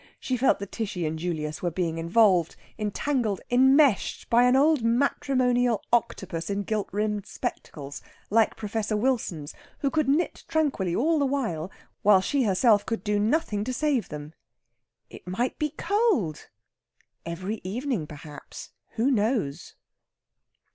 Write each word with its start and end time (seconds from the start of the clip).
She 0.19 0.35
felt 0.35 0.57
that 0.57 0.71
Tishy 0.71 1.05
and 1.05 1.19
Julius 1.19 1.61
were 1.61 1.69
being 1.69 1.99
involved, 1.99 2.55
entangled, 2.79 3.39
immeshed 3.51 4.27
by 4.31 4.45
an 4.45 4.55
old 4.55 4.81
matrimonial 4.81 5.83
octopus 5.93 6.49
in 6.49 6.63
gilt 6.63 6.89
rimmed 6.91 7.27
spectacles 7.27 8.01
like 8.31 8.55
Professor 8.55 8.97
Wilson's 8.97 9.53
who 9.81 9.91
could 9.91 10.09
knit 10.09 10.43
tranquilly 10.47 10.95
all 10.95 11.19
the 11.19 11.27
while, 11.27 11.69
while 12.01 12.19
she 12.19 12.45
herself 12.45 12.83
could 12.83 13.03
do 13.03 13.19
nothing 13.19 13.63
to 13.63 13.73
save 13.73 14.09
them. 14.09 14.33
"It 15.11 15.27
might 15.27 15.59
be 15.59 15.69
cold!!" 15.77 16.49
Every 17.23 17.61
evening, 17.63 18.07
perhaps 18.07 18.71
who 18.93 19.11
knows? 19.11 19.75